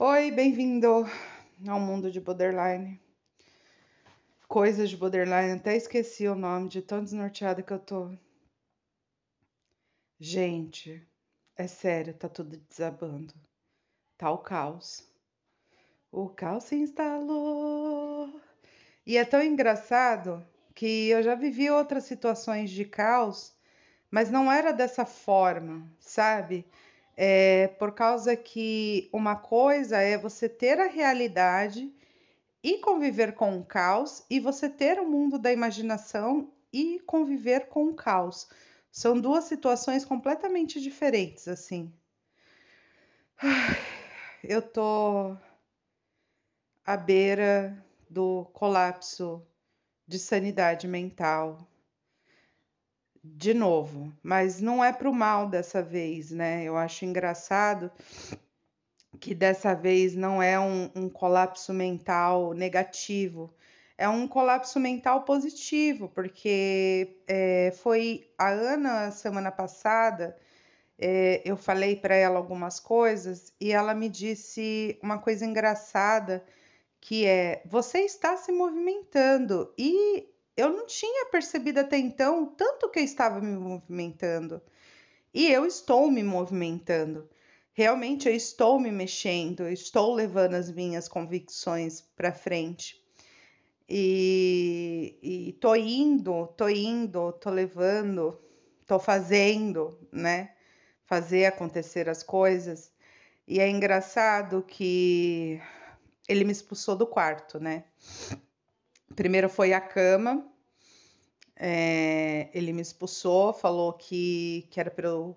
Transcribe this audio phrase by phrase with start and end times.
[0.00, 1.04] Oi, bem-vindo
[1.68, 3.00] ao mundo de borderline.
[4.46, 8.16] Coisas de borderline, até esqueci o nome de tão desnorteada que eu tô.
[10.20, 11.04] Gente,
[11.56, 13.34] é sério, tá tudo desabando.
[14.16, 15.04] Tá o caos.
[16.12, 18.40] O caos se instalou.
[19.04, 20.46] E é tão engraçado
[20.76, 23.52] que eu já vivi outras situações de caos,
[24.08, 26.64] mas não era dessa forma, sabe?
[27.20, 31.92] É por causa que uma coisa é você ter a realidade
[32.62, 37.86] e conviver com o caos, e você ter o mundo da imaginação e conviver com
[37.86, 38.48] o caos.
[38.92, 41.92] São duas situações completamente diferentes, assim.
[44.44, 45.36] Eu tô
[46.86, 49.44] à beira do colapso
[50.06, 51.66] de sanidade mental
[53.36, 56.64] de novo, mas não é pro mal dessa vez, né?
[56.64, 57.90] Eu acho engraçado
[59.20, 63.52] que dessa vez não é um, um colapso mental negativo,
[63.96, 70.36] é um colapso mental positivo, porque é, foi a Ana semana passada.
[70.96, 76.44] É, eu falei para ela algumas coisas e ela me disse uma coisa engraçada
[77.00, 80.28] que é você está se movimentando e
[80.58, 84.60] eu não tinha percebido até então tanto que eu estava me movimentando.
[85.32, 87.28] E eu estou me movimentando.
[87.72, 93.00] Realmente eu estou me mexendo, eu estou levando as minhas convicções para frente.
[93.88, 98.36] E, e tô indo, tô indo, tô levando,
[98.84, 100.56] tô fazendo, né?
[101.06, 102.92] Fazer acontecer as coisas.
[103.46, 105.60] E é engraçado que
[106.28, 107.84] ele me expulsou do quarto, né?
[109.18, 110.46] Primeiro foi a cama.
[111.56, 115.36] É, ele me expulsou, falou que, que era para eu,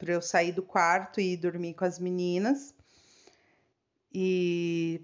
[0.00, 2.74] eu sair do quarto e dormir com as meninas.
[4.12, 5.00] E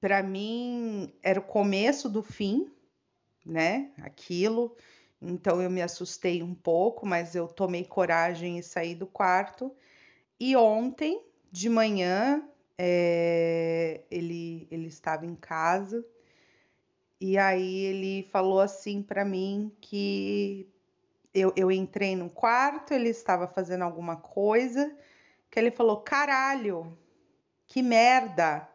[0.00, 2.72] para mim era o começo do fim,
[3.44, 3.90] né?
[3.98, 4.74] Aquilo.
[5.20, 9.70] Então eu me assustei um pouco, mas eu tomei coragem e saí do quarto.
[10.40, 11.22] E ontem
[11.52, 12.42] de manhã
[12.78, 16.02] é, ele, ele estava em casa
[17.20, 20.72] e aí ele falou assim para mim que
[21.34, 24.96] eu, eu entrei no quarto, ele estava fazendo alguma coisa,
[25.50, 26.96] que ele falou: caralho,
[27.66, 28.68] que merda.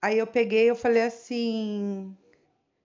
[0.00, 2.16] Aí eu peguei, eu falei assim: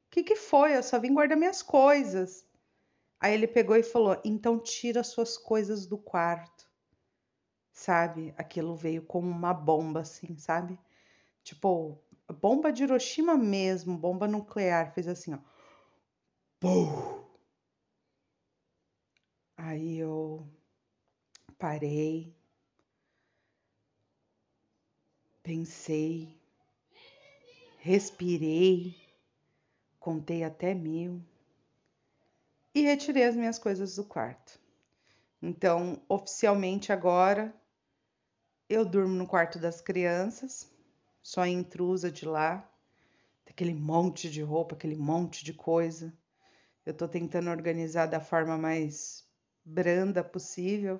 [0.07, 0.75] o que, que foi?
[0.75, 2.45] Eu só vim guardar minhas coisas.
[3.19, 6.69] Aí ele pegou e falou: então tira suas coisas do quarto.
[7.71, 8.33] Sabe?
[8.37, 10.77] Aquilo veio como uma bomba, assim, sabe?
[11.43, 11.97] Tipo,
[12.31, 15.39] bomba de Hiroshima mesmo, bomba nuclear, fez assim, ó.
[16.59, 17.21] Pum!
[19.57, 20.47] Aí eu
[21.57, 22.35] parei,
[25.43, 26.35] pensei,
[27.77, 28.95] respirei,
[29.99, 31.21] contei até mil
[32.73, 34.59] e retirei as minhas coisas do quarto.
[35.41, 37.53] Então, oficialmente agora,
[38.69, 40.70] eu durmo no quarto das crianças
[41.21, 42.69] só intrusa de lá,
[43.47, 46.13] aquele monte de roupa, aquele monte de coisa.
[46.85, 49.27] Eu tô tentando organizar da forma mais
[49.63, 50.99] branda possível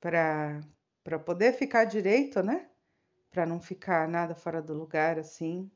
[0.00, 0.60] para
[1.02, 2.70] para poder ficar direito, né?
[3.30, 5.70] Para não ficar nada fora do lugar assim.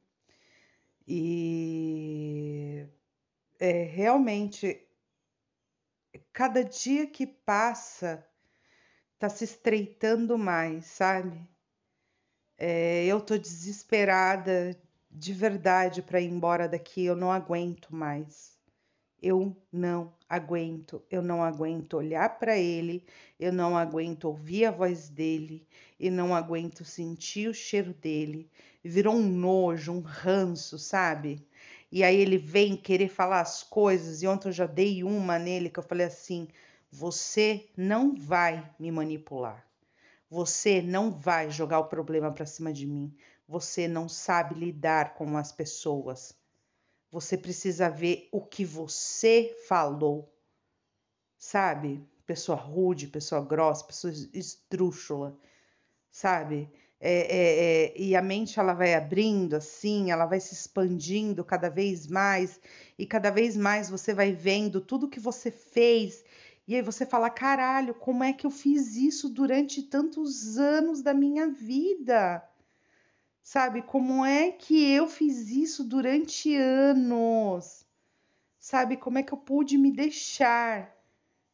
[1.07, 2.87] E
[3.59, 4.89] é realmente
[6.33, 8.27] cada dia que passa
[9.19, 11.47] tá se estreitando mais, sabe?
[12.59, 14.77] É, eu tô desesperada
[15.11, 17.05] de verdade para ir embora daqui.
[17.05, 18.59] Eu não aguento mais.
[19.23, 21.03] Eu não aguento.
[21.11, 23.05] Eu não aguento olhar para ele.
[23.39, 25.67] Eu não aguento ouvir a voz dele.
[26.01, 28.51] E não aguento sentir o cheiro dele.
[28.83, 31.47] Virou um nojo, um ranço, sabe?
[31.91, 34.23] E aí ele vem querer falar as coisas.
[34.23, 36.49] E ontem eu já dei uma nele que eu falei assim:
[36.91, 39.68] você não vai me manipular.
[40.31, 43.15] Você não vai jogar o problema para cima de mim.
[43.47, 46.37] Você não sabe lidar com as pessoas.
[47.11, 50.31] Você precisa ver o que você falou.
[51.39, 52.07] Sabe?
[52.27, 55.39] Pessoa rude, pessoa grossa, pessoa esdrúxula.
[56.11, 56.71] Sabe?
[57.01, 61.69] É, é, é, e a mente ela vai abrindo assim, ela vai se expandindo cada
[61.69, 62.61] vez mais,
[62.99, 66.25] e cada vez mais você vai vendo tudo que você fez
[66.69, 71.15] e aí você fala: caralho, como é que eu fiz isso durante tantos anos da
[71.15, 72.47] minha vida?
[73.43, 73.81] Sabe?
[73.81, 77.87] Como é que eu fiz isso durante anos?
[78.59, 78.99] Sabe?
[78.99, 80.95] Como é que eu pude me deixar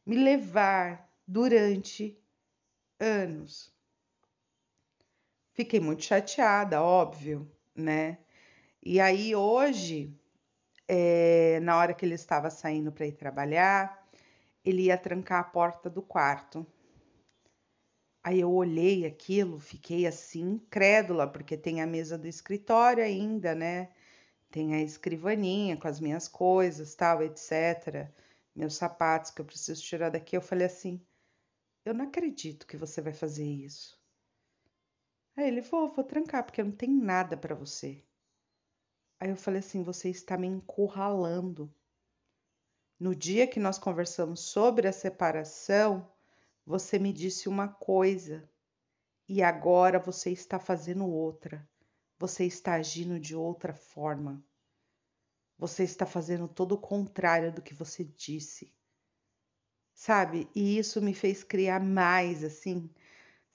[0.05, 2.19] me levar durante
[2.99, 3.73] anos?
[5.53, 8.17] Fiquei muito chateada, óbvio, né?
[8.83, 10.13] E aí hoje,
[10.85, 14.04] é, na hora que ele estava saindo para ir trabalhar,
[14.65, 16.65] ele ia trancar a porta do quarto.
[18.23, 23.93] Aí eu olhei aquilo, fiquei assim, incrédula, porque tem a mesa do escritório ainda, né?
[24.49, 28.09] Tem a escrivaninha com as minhas coisas, tal, etc.
[28.55, 30.35] Meus sapatos que eu preciso tirar daqui.
[30.35, 30.99] Eu falei assim:
[31.85, 34.01] eu não acredito que você vai fazer isso.
[35.37, 38.03] Aí ele, vou, vou trancar, porque não tenho nada para você.
[39.19, 41.71] Aí eu falei assim: você está me encurralando.
[42.99, 46.09] No dia que nós conversamos sobre a separação,
[46.65, 48.49] você me disse uma coisa
[49.27, 51.67] e agora você está fazendo outra.
[52.17, 54.43] Você está agindo de outra forma.
[55.57, 58.73] Você está fazendo todo o contrário do que você disse.
[59.93, 60.49] Sabe?
[60.55, 62.89] E isso me fez criar mais assim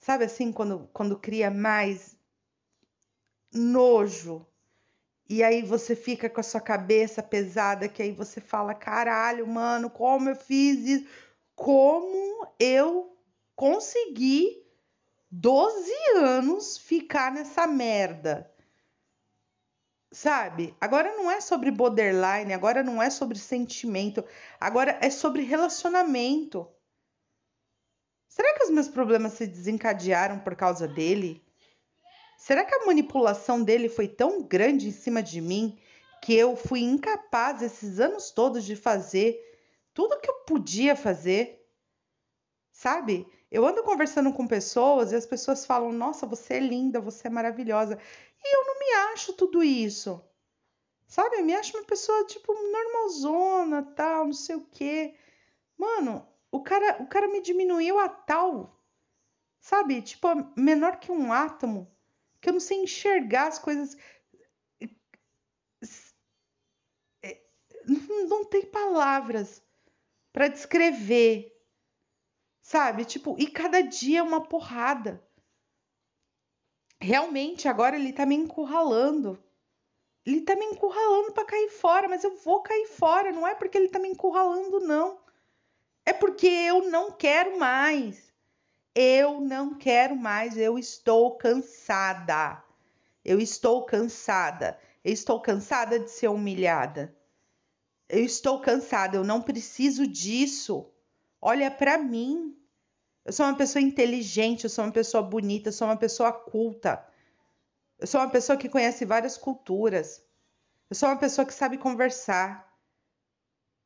[0.01, 2.17] Sabe assim, quando, quando cria mais
[3.53, 4.45] nojo.
[5.29, 9.89] E aí você fica com a sua cabeça pesada, que aí você fala: caralho, mano,
[9.89, 11.07] como eu fiz isso?
[11.55, 13.17] Como eu
[13.55, 14.61] consegui
[15.29, 18.51] 12 anos ficar nessa merda?
[20.11, 20.75] Sabe?
[20.81, 24.25] Agora não é sobre borderline, agora não é sobre sentimento,
[24.59, 26.67] agora é sobre relacionamento.
[28.27, 31.41] Será que os meus problemas se desencadearam por causa dele?
[32.41, 35.77] Será que a manipulação dele foi tão grande em cima de mim
[36.23, 39.39] que eu fui incapaz esses anos todos de fazer
[39.93, 41.63] tudo que eu podia fazer?
[42.71, 43.31] Sabe?
[43.51, 47.29] Eu ando conversando com pessoas e as pessoas falam: Nossa, você é linda, você é
[47.29, 47.99] maravilhosa.
[48.43, 50.19] E eu não me acho tudo isso.
[51.05, 51.35] Sabe?
[51.35, 55.13] Eu me acho uma pessoa, tipo, normalzona, tal, não sei o quê.
[55.77, 58.81] Mano, o cara, o cara me diminuiu a tal,
[59.59, 60.01] sabe?
[60.01, 60.27] Tipo,
[60.57, 61.87] menor que um átomo,
[62.41, 63.95] que eu não sei enxergar as coisas.
[67.23, 67.41] É,
[68.27, 69.63] não tem palavras
[70.33, 71.55] para descrever,
[72.61, 73.05] sabe?
[73.05, 75.23] Tipo, e cada dia é uma porrada.
[76.99, 79.41] Realmente, agora ele tá me encurralando.
[80.25, 83.77] Ele tá me encurralando para cair fora, mas eu vou cair fora, não é porque
[83.77, 85.19] ele tá me encurralando, não.
[86.05, 88.30] É porque eu não quero mais.
[88.93, 92.61] Eu não quero mais, eu estou cansada.
[93.23, 94.77] Eu estou cansada.
[95.03, 97.15] Eu estou cansada de ser humilhada.
[98.09, 100.91] Eu estou cansada, eu não preciso disso.
[101.41, 102.57] Olha para mim.
[103.23, 107.07] Eu sou uma pessoa inteligente, eu sou uma pessoa bonita, eu sou uma pessoa culta.
[107.97, 110.21] Eu sou uma pessoa que conhece várias culturas.
[110.89, 112.69] Eu sou uma pessoa que sabe conversar.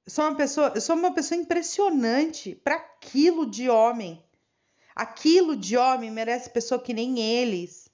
[0.05, 4.24] Eu sou uma pessoa, eu sou uma pessoa impressionante para aquilo de homem.
[4.95, 7.89] Aquilo de homem merece pessoa que nem eles.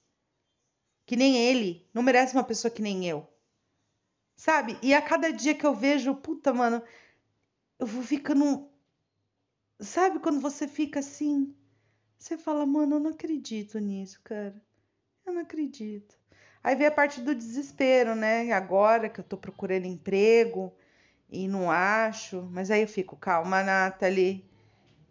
[1.04, 1.84] Que nem ele.
[1.92, 3.28] Não merece uma pessoa que nem eu.
[4.36, 4.78] Sabe?
[4.80, 6.82] E a cada dia que eu vejo, puta, mano,
[7.78, 8.68] eu vou ficando.
[9.80, 11.54] Sabe quando você fica assim?
[12.18, 14.54] Você fala, mano, eu não acredito nisso, cara.
[15.26, 16.16] Eu não acredito.
[16.62, 18.52] Aí vem a parte do desespero, né?
[18.52, 20.72] Agora que eu tô procurando emprego,
[21.28, 22.48] e não acho.
[22.52, 24.44] Mas aí eu fico, calma, Nathalie.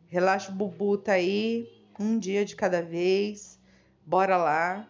[0.07, 1.80] Relaxa o bubu, tá aí.
[2.01, 3.59] Um dia de cada vez.
[4.03, 4.87] Bora lá.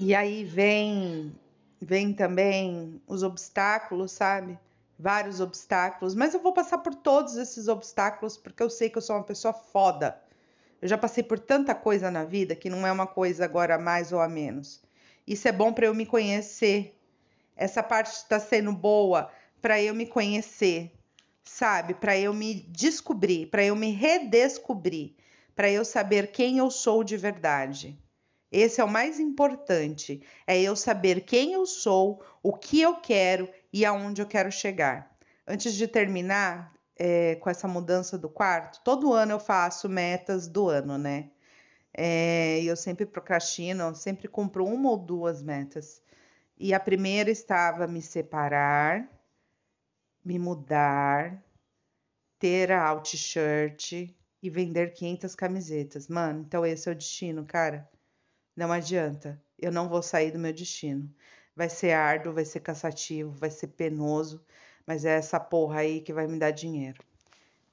[0.00, 1.32] E aí vem,
[1.80, 4.58] vem também os obstáculos, sabe?
[4.98, 6.12] Vários obstáculos.
[6.12, 9.22] Mas eu vou passar por todos esses obstáculos porque eu sei que eu sou uma
[9.22, 10.20] pessoa foda.
[10.82, 13.78] Eu já passei por tanta coisa na vida que não é uma coisa agora a
[13.78, 14.82] mais ou a menos.
[15.24, 16.98] Isso é bom para eu me conhecer.
[17.56, 19.30] Essa parte está sendo boa
[19.62, 20.90] para eu me conhecer,
[21.44, 21.94] sabe?
[21.94, 25.14] Para eu me descobrir, para eu me redescobrir,
[25.60, 28.02] para eu saber quem eu sou de verdade.
[28.50, 33.46] Esse é o mais importante, é eu saber quem eu sou, o que eu quero
[33.70, 35.14] e aonde eu quero chegar.
[35.46, 40.66] Antes de terminar é, com essa mudança do quarto, todo ano eu faço metas do
[40.66, 41.30] ano, né?
[41.92, 46.00] É, eu sempre procrastino, sempre cumpro uma ou duas metas.
[46.56, 49.06] E a primeira estava me separar,
[50.24, 51.44] me mudar,
[52.38, 54.08] ter a alt shirt
[54.42, 56.08] e vender 500 camisetas.
[56.08, 57.88] Mano, então esse é o destino, cara.
[58.56, 59.40] Não adianta.
[59.58, 61.12] Eu não vou sair do meu destino.
[61.54, 64.44] Vai ser árduo, vai ser cansativo, vai ser penoso,
[64.86, 67.02] mas é essa porra aí que vai me dar dinheiro.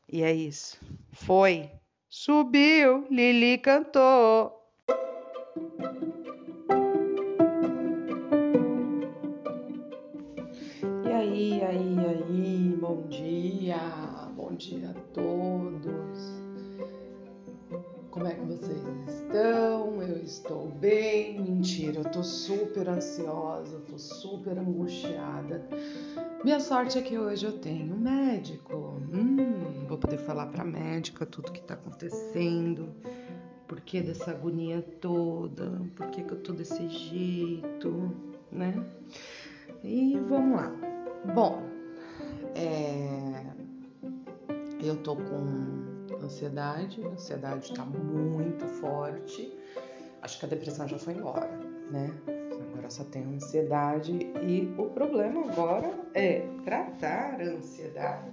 [0.08, 0.80] E é isso.
[1.12, 1.72] Foi.
[2.10, 4.58] Subiu, Lili cantou.
[14.58, 16.47] dia a todos.
[18.18, 20.02] Como é que vocês estão?
[20.02, 21.40] Eu estou bem?
[21.40, 25.64] Mentira, eu tô super ansiosa, tô super angustiada.
[26.44, 29.00] Minha sorte é que hoje eu tenho um médico.
[29.14, 32.90] Hum, vou poder falar pra médica tudo que tá acontecendo,
[33.68, 38.12] por que dessa agonia toda, por que, que eu tô desse jeito,
[38.52, 38.84] né?
[39.84, 40.74] E vamos lá.
[41.36, 41.62] Bom,
[42.56, 43.44] é...
[44.82, 45.87] eu tô com
[46.28, 49.58] ansiedade, a ansiedade tá muito forte
[50.28, 51.50] acho que a depressão já foi embora,
[51.92, 52.14] né?
[52.28, 58.32] Agora só tem ansiedade e o problema agora é tratar a ansiedade.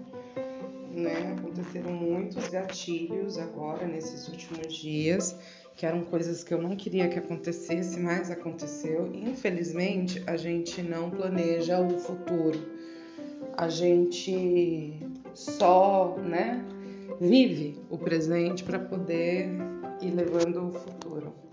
[0.90, 1.36] Né?
[1.38, 5.36] Aconteceram muitos gatilhos agora nesses últimos dias,
[5.76, 9.10] que eram coisas que eu não queria que acontecesse, mas aconteceu.
[9.12, 12.60] Infelizmente, a gente não planeja o futuro.
[13.56, 15.00] A gente
[15.32, 16.64] só, né,
[17.20, 19.48] vive o presente para poder
[20.00, 21.44] ir levando o futuro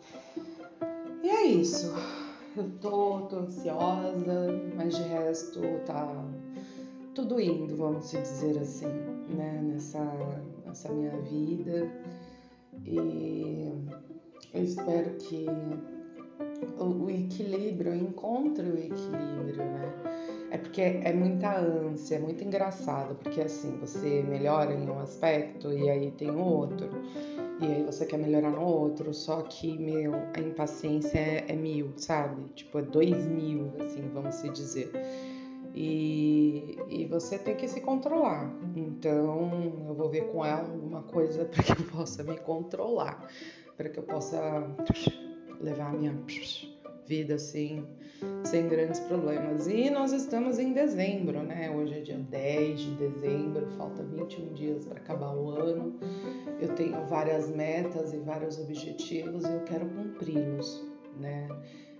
[1.41, 1.93] é isso.
[2.55, 6.25] Eu tô, tô ansiosa, mas de resto tá
[7.15, 8.87] tudo indo, vamos dizer assim,
[9.35, 9.61] né?
[9.63, 10.05] Nessa,
[10.65, 11.89] nessa minha vida.
[12.85, 13.71] E
[14.53, 15.45] eu espero que
[16.77, 20.20] o, o equilíbrio, eu encontre o equilíbrio, né?
[20.51, 25.71] É porque é muita ânsia, é muito engraçado, porque assim, você melhora em um aspecto
[25.71, 26.89] e aí tem outro
[27.61, 31.93] e aí você quer melhorar no outro, só que, meu, a impaciência é, é mil,
[31.95, 32.43] sabe?
[32.55, 34.91] Tipo, é dois mil, assim, vamos se dizer.
[35.75, 38.51] E, e você tem que se controlar.
[38.75, 43.27] Então, eu vou ver com ela alguma coisa para que eu possa me controlar,
[43.77, 44.67] para que eu possa
[45.59, 46.17] levar a minha
[47.05, 47.85] vida assim,
[48.43, 49.67] sem grandes problemas.
[49.67, 51.71] E nós estamos em dezembro, né?
[51.71, 55.95] Hoje é dia 10 de dezembro, falta 21 dias para acabar o ano.
[56.59, 60.85] Eu tenho várias metas e vários objetivos e eu quero cumpri-los,
[61.19, 61.47] né?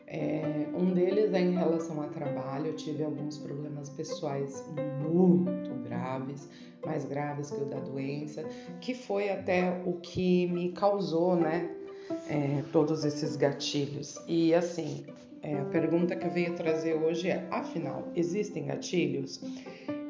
[0.07, 2.67] É, um deles é em relação ao trabalho.
[2.67, 4.65] Eu tive alguns problemas pessoais
[5.01, 6.49] muito graves,
[6.85, 8.43] mais graves que o da doença,
[8.81, 11.73] que foi até o que me causou, né?
[12.27, 14.19] É, todos esses gatilhos.
[14.27, 15.05] E assim,
[15.43, 19.41] é, a pergunta que eu venho trazer hoje é: afinal, existem gatilhos?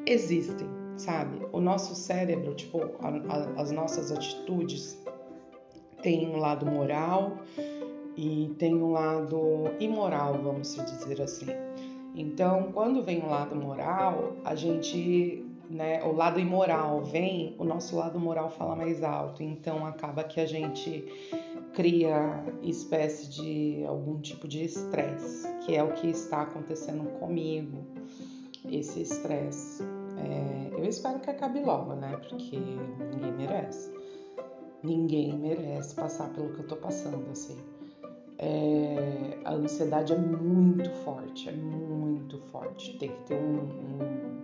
[0.06, 1.46] Existem, sabe?
[1.52, 5.02] O nosso cérebro, tipo, a, a, as nossas atitudes
[6.02, 7.38] têm um lado moral
[8.16, 11.46] e tem um lado imoral, vamos dizer assim.
[12.14, 17.96] Então, quando vem o lado moral, a gente, né, o lado imoral vem, o nosso
[17.96, 19.42] lado moral fala mais alto.
[19.42, 21.06] Então, acaba que a gente
[21.72, 27.84] cria espécie de algum tipo de estresse, que é o que está acontecendo comigo,
[28.70, 29.82] esse estresse.
[29.82, 32.16] É, eu espero que acabe logo, né?
[32.28, 33.92] Porque ninguém merece.
[34.82, 37.56] Ninguém merece passar pelo que eu tô passando, assim.
[38.38, 42.98] É, a ansiedade é muito forte, é muito forte.
[42.98, 44.41] Tem que ter um, um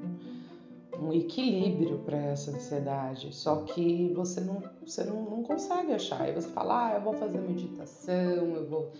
[1.00, 6.22] um equilíbrio para essa ansiedade, só que você não, você não, não consegue achar.
[6.22, 8.92] Aí você fala, ah, eu vou fazer meditação, eu vou.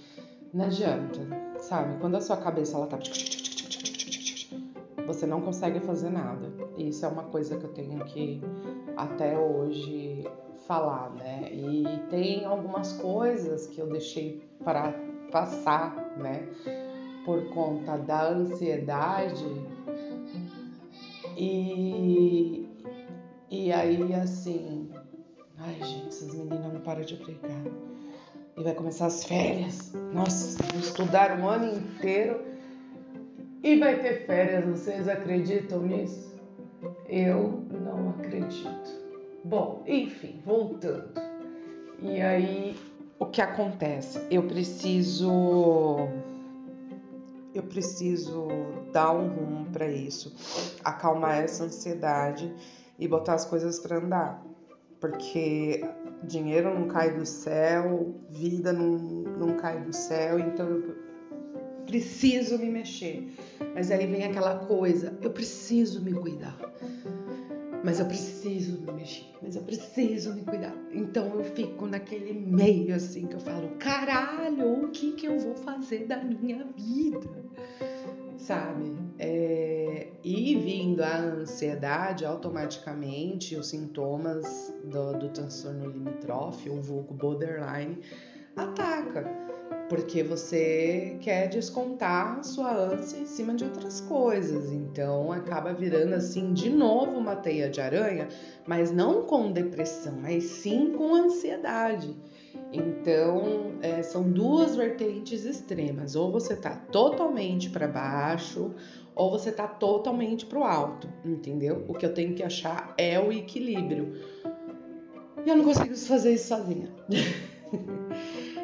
[0.52, 1.20] Não adianta,
[1.58, 1.98] sabe?
[2.00, 2.98] Quando a sua cabeça ela tá.
[5.06, 6.52] Você não consegue fazer nada.
[6.76, 8.40] E isso é uma coisa que eu tenho que
[8.96, 10.24] até hoje
[10.66, 11.50] falar, né?
[11.52, 14.92] E tem algumas coisas que eu deixei para
[15.32, 16.46] passar, né?
[17.24, 19.44] Por conta da ansiedade
[21.38, 22.68] e,
[23.48, 24.90] e aí, assim,
[25.58, 27.62] ai gente, essas meninas não param de brigar.
[28.56, 29.92] E vai começar as férias.
[30.12, 32.40] Nossa, vou estudar um ano inteiro
[33.62, 34.64] e vai ter férias.
[34.64, 36.34] Vocês acreditam nisso?
[37.08, 39.08] Eu não acredito.
[39.44, 41.12] Bom, enfim, voltando.
[42.02, 42.76] E aí,
[43.18, 44.20] o que acontece?
[44.28, 46.08] Eu preciso
[47.54, 48.48] eu preciso
[48.92, 50.34] dar um rumo para isso,
[50.84, 52.52] acalmar essa ansiedade
[52.98, 54.44] e botar as coisas para andar.
[55.00, 55.84] Porque
[56.24, 58.98] dinheiro não cai do céu, vida não,
[59.38, 60.96] não cai do céu, então eu
[61.86, 63.32] preciso me mexer.
[63.74, 66.58] Mas aí vem aquela coisa, eu preciso me cuidar
[67.84, 70.74] mas eu preciso me mexer, mas eu preciso me cuidar.
[70.92, 75.54] Então eu fico naquele meio assim que eu falo, caralho, o que que eu vou
[75.54, 77.28] fazer da minha vida?
[78.36, 78.96] Sabe?
[79.18, 80.08] É...
[80.24, 87.98] E vindo a ansiedade, automaticamente os sintomas do, do transtorno limítrofe, o vulgo borderline,
[88.56, 89.47] ataca
[89.88, 94.70] porque você quer descontar sua ânsia em cima de outras coisas.
[94.70, 98.28] Então acaba virando assim de novo uma teia de aranha,
[98.66, 102.14] mas não com depressão, mas sim com ansiedade.
[102.72, 106.14] Então, é, são duas vertentes extremas.
[106.14, 108.74] Ou você tá totalmente para baixo,
[109.14, 111.84] ou você tá totalmente pro alto, entendeu?
[111.88, 114.12] O que eu tenho que achar é o equilíbrio.
[115.46, 116.88] E eu não consigo fazer isso sozinha.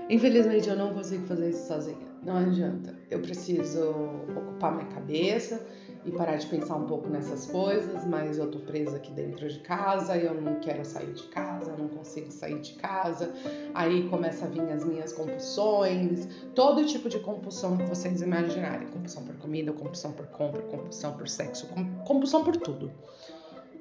[0.09, 2.15] Infelizmente, eu não consigo fazer isso sozinha.
[2.23, 2.95] Não adianta.
[3.11, 3.91] Eu preciso
[4.37, 5.67] ocupar minha cabeça
[6.05, 9.59] e parar de pensar um pouco nessas coisas, mas eu tô presa aqui dentro de
[9.61, 13.33] casa, eu não quero sair de casa, eu não consigo sair de casa.
[13.75, 19.25] Aí começa a vir as minhas compulsões, todo tipo de compulsão que vocês imaginarem, compulsão
[19.25, 21.69] por comida, compulsão por compra, compulsão por sexo,
[22.07, 22.91] compulsão por tudo.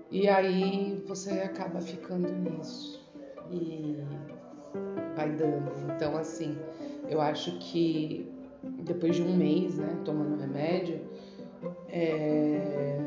[0.10, 3.04] E aí você acaba ficando nisso
[3.52, 3.93] e
[5.24, 5.72] vai dando.
[5.96, 6.58] Então assim,
[7.10, 8.30] eu acho que
[8.84, 11.02] depois de um mês, né, tomando remédio,
[11.90, 12.98] é,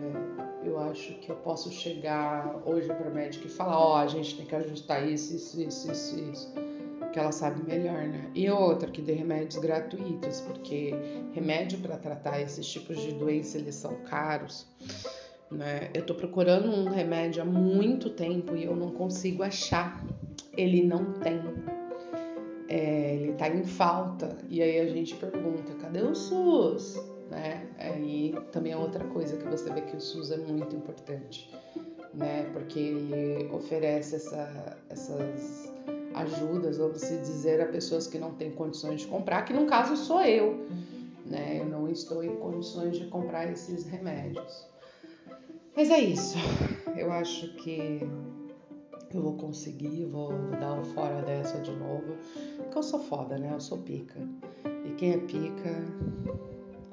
[0.64, 4.06] eu acho que eu posso chegar hoje para a médica e falar, ó, oh, a
[4.06, 6.54] gente tem que ajustar isso, isso, isso, isso, isso.
[7.12, 8.30] Que ela sabe melhor, né?
[8.34, 10.94] E outra, que dê remédios gratuitos, porque
[11.32, 14.66] remédio para tratar esses tipos de doença eles são caros.
[15.50, 15.90] Né?
[15.94, 20.04] Eu tô procurando um remédio há muito tempo e eu não consigo achar.
[20.56, 21.40] Ele não tem.
[23.48, 24.36] Tá em falta.
[24.48, 26.96] E aí a gente pergunta: cadê o SUS?
[27.30, 27.66] né?
[27.78, 31.50] Aí também é outra coisa que você vê que o SUS é muito importante,
[32.14, 32.48] né?
[32.52, 35.72] Porque ele oferece essa, essas
[36.14, 40.22] ajudas, vamos dizer, a pessoas que não têm condições de comprar, que no caso sou
[40.22, 40.66] eu,
[41.24, 41.60] né?
[41.60, 44.66] Eu não estou em condições de comprar esses remédios.
[45.74, 46.38] Mas é isso.
[46.96, 48.00] Eu acho que
[49.16, 52.16] eu vou conseguir, vou dar fora dessa de novo.
[52.56, 53.50] Porque eu sou foda, né?
[53.52, 54.20] Eu sou pica.
[54.84, 55.84] E quem é pica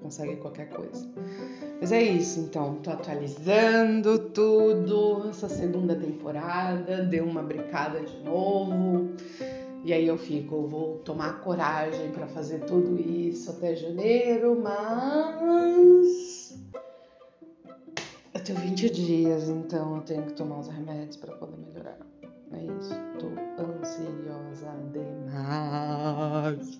[0.01, 1.07] consegue qualquer coisa.
[1.79, 5.29] Mas é isso, então, tô atualizando tudo.
[5.29, 9.13] Essa segunda temporada deu uma brincada de novo.
[9.85, 16.57] E aí eu fico, vou tomar coragem para fazer tudo isso até janeiro, mas
[18.33, 21.97] eu tenho 20 dias, então eu tenho que tomar os remédios para poder melhorar.
[22.53, 26.79] É Estou ansiosa demais.